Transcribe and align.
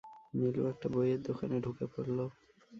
নীলু 0.33 0.61
একটা 0.69 0.87
বইয়ের 0.93 1.21
দোকানে 1.21 1.57
ঢুকে 1.59 1.85
পড়ল। 1.93 2.19